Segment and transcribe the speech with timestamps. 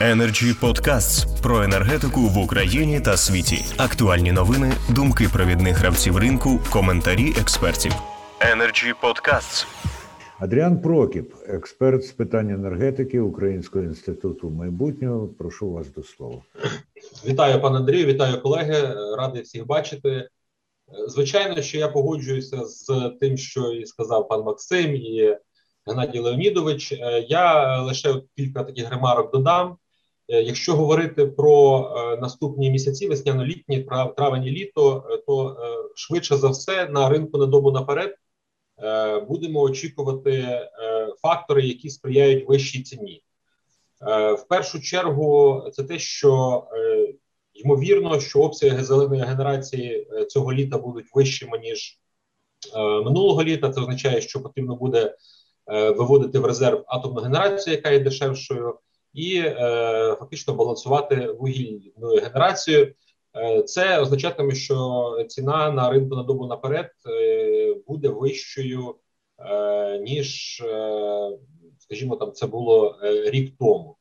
[0.00, 3.64] Energy Podcasts про енергетику в Україні та світі.
[3.76, 7.92] Актуальні новини, думки провідних гравців ринку, коментарі експертів.
[8.40, 9.66] Energy Podcasts.
[10.38, 15.28] Адріан Прокіп, експерт з питань енергетики Українського інституту майбутнього.
[15.28, 16.42] Прошу вас до слова.
[17.26, 18.94] Вітаю, пане Андрію, вітаю колеги.
[19.18, 20.28] Радий всіх бачити.
[21.08, 25.36] Звичайно, що я погоджуюся з тим, що і сказав пан Максим і
[25.86, 26.92] Геннадій Леонідович.
[27.28, 29.76] Я лише кілька таких ремарок додам.
[30.28, 31.90] Якщо говорити про
[32.20, 33.86] наступні місяці, весняно-літні,
[34.16, 35.56] травень і літо, то
[35.94, 38.16] швидше за все на ринку на добу наперед
[39.28, 40.60] будемо очікувати
[41.22, 43.22] фактори, які сприяють вищій ціні.
[44.38, 46.62] В першу чергу, це те, що
[47.54, 52.00] ймовірно, що обсяги зеленої генерації цього літа будуть вищими ніж
[53.04, 53.70] минулого літа.
[53.70, 55.16] Це означає, що потрібно буде
[55.66, 58.78] виводити в резерв атомну генерацію, яка є дешевшою,
[59.16, 59.42] і
[60.18, 62.94] фактично балансувати вугільною генерацією.
[63.64, 66.90] Це означатиме, що ціна на ринку на добу наперед
[67.86, 68.94] буде вищою
[70.00, 70.62] ніж,
[71.78, 73.96] скажімо, там це було рік тому.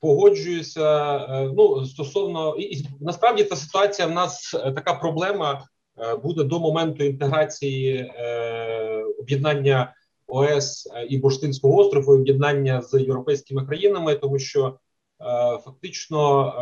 [0.00, 1.26] Погоджуюся.
[1.56, 5.64] Ну стосовно і насправді ця ситуація в нас така проблема
[6.22, 8.12] буде до моменту інтеграції
[9.18, 9.94] об'єднання
[10.30, 14.78] ОС і Бурштинського острову, об'єднання з європейськими країнами, тому що
[15.64, 16.52] фактично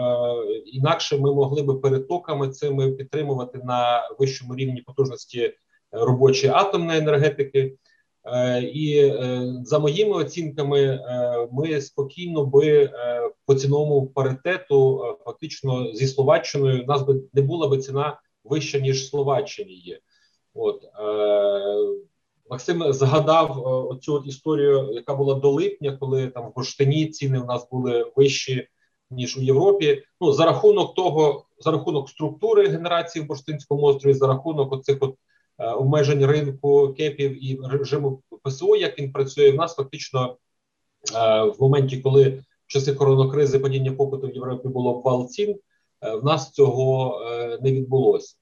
[0.66, 5.55] інакше ми могли би перетоками цими підтримувати на вищому рівні потужності
[5.92, 7.77] робочої атомної енергетики.
[8.62, 9.12] І
[9.62, 11.00] за моїми оцінками,
[11.53, 12.91] ми спокійно би
[13.47, 19.08] по ціновому паритету, фактично зі Словаччиною, у нас би не була би ціна вища ніж
[19.08, 19.98] Словаччині є.
[20.55, 20.82] От
[22.50, 27.44] Максим згадав оцю от історію, яка була до липня, коли там в Бурштині ціни у
[27.44, 28.68] нас були вищі
[29.10, 30.02] ніж у Європі.
[30.20, 35.14] Ну за рахунок того, за рахунок структури генерації в Бурштинському острові, за рахунок оцих от
[35.59, 40.36] обмежень ринку кепів і режиму ПСО, як він працює, в нас фактично
[41.15, 42.28] в моменті, коли
[42.66, 45.59] в часи коронакризи падіння попиту в Європі було обвал цін,
[46.22, 47.20] в нас цього
[47.62, 48.36] не відбулося.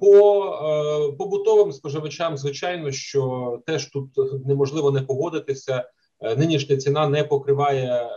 [0.00, 4.10] По побутовим споживачам, звичайно, що теж тут
[4.46, 5.84] неможливо не погодитися.
[6.36, 8.10] Нинішня ціна не покриває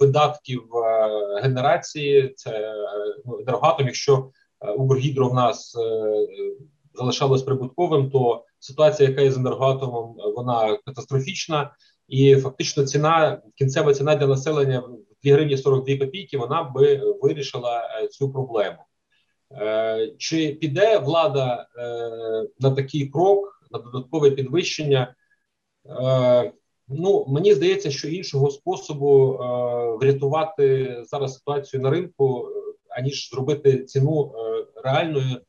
[0.00, 0.62] видатків
[1.42, 2.34] генерації.
[2.36, 2.74] Це
[3.24, 4.30] ну, енергоатом, Якщо
[4.76, 5.76] Укргідро в нас
[6.94, 11.74] залишалось прибутковим, то ситуація, яка є з енергоатомом, вона катастрофічна,
[12.08, 16.38] і фактично ціна кінцева ціна для населення в 2 гривні 42 копійки.
[16.38, 18.78] Вона би вирішила цю проблему.
[20.18, 21.66] Чи піде влада
[22.60, 25.14] на такий крок, на додаткове підвищення?
[26.88, 29.38] Ну мені здається, що іншого способу
[30.00, 32.48] врятувати зараз ситуацію на ринку,
[32.88, 34.34] аніж зробити ціну
[34.84, 35.40] реальною.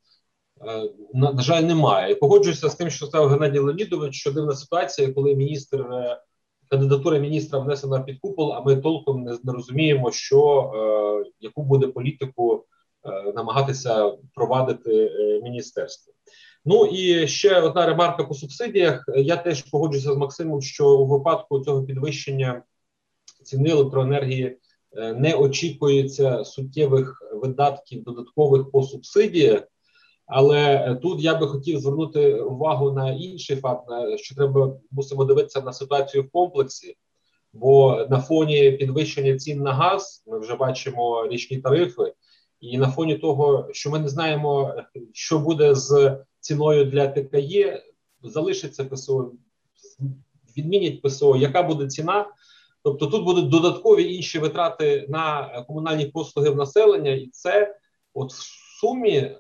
[1.13, 2.15] На, жаль, немає.
[2.15, 5.85] Погоджуюся з тим, що сказав Геннадій Леонідович, що дивна ситуація, коли міністр
[6.73, 12.55] кандидатура міністра внесена під купол, а ми толком не, розуміємо, що е, яку буде політику
[12.55, 12.59] е,
[13.35, 16.13] намагатися провадити е, міністерство.
[16.65, 19.05] Ну і ще одна ремарка по субсидіях.
[19.15, 22.63] Я теж погоджуюся з Максимом, що у випадку цього підвищення
[23.43, 24.57] ціни електроенергії
[25.15, 29.63] не очікується суттєвих видатків додаткових по субсидіях.
[30.25, 33.87] Але тут я би хотів звернути увагу на інший факт,
[34.17, 36.97] що треба мусимо дивитися на ситуацію в комплексі,
[37.53, 42.13] бо на фоні підвищення цін на газ ми вже бачимо річні тарифи,
[42.63, 44.75] і на фоні того, що ми не знаємо,
[45.13, 47.83] що буде з ціною для ТКЄ,
[48.23, 49.31] залишиться ПСО,
[50.57, 52.25] відмінять ПСО, яка буде ціна.
[52.83, 57.75] Тобто тут будуть додаткові інші витрати на комунальні послуги в населення, і це
[58.13, 58.41] от в
[58.79, 59.37] сумі е,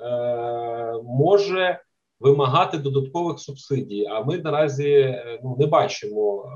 [1.03, 1.79] може
[2.19, 4.05] вимагати додаткових субсидій.
[4.05, 6.49] А ми наразі е, ну не бачимо е,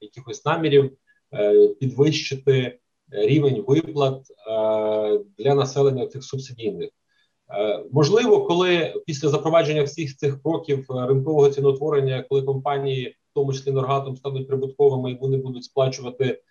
[0.00, 0.92] якихось намірів
[1.34, 2.79] е, підвищити
[3.10, 6.90] рівень виплат е, для населення цих субсидійних.
[7.58, 13.72] Е, можливо, коли після запровадження всіх цих кроків ринкового ціноутворення, коли компанії, в тому числі
[13.72, 16.42] Норгатом, стануть прибутковими і вони будуть сплачувати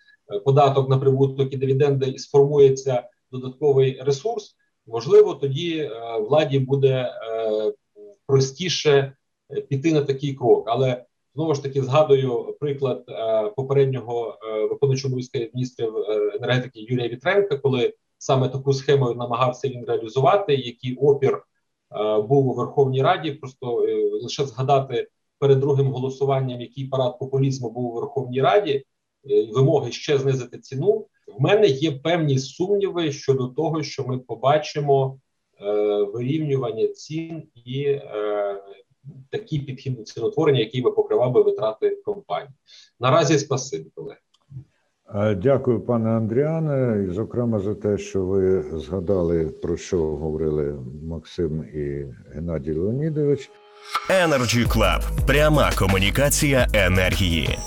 [0.44, 4.56] податок на прибуток і дивіденди, і сформується додатковий ресурс.
[4.86, 5.90] Можливо, тоді е,
[6.28, 7.72] владі буде е,
[8.26, 9.12] простіше
[9.68, 11.04] піти на такий крок, але
[11.34, 14.38] знову ж таки згадую приклад е, попереднього
[14.70, 15.94] виконуючого обов'язки міністрів
[16.34, 21.42] енергетики Юрія Вітренка, коли саме таку схему намагався він реалізувати, який опір
[22.28, 23.32] був у Верховній Раді.
[23.32, 23.86] Просто
[24.22, 25.08] лише згадати
[25.40, 28.84] перед другим голосуванням, який парад популізму був у Верховній Раді.
[29.30, 31.06] е, вимоги ще знизити ціну.
[31.38, 35.20] В мене є певні сумніви щодо того, що ми побачимо
[35.60, 35.72] е,
[36.02, 38.62] вирівнювання цін і е,
[39.30, 42.54] такий підхід до ціноутворення, який би покривав би витрати компанії.
[43.00, 44.18] Наразі спасибі, колеги.
[45.36, 52.06] Дякую, пане Андріане, і зокрема за те, що ви згадали про що говорили Максим і
[52.34, 53.50] Геннадій Леонідович.
[54.10, 55.26] Energy Club.
[55.26, 57.58] Пряма комунікація енергії.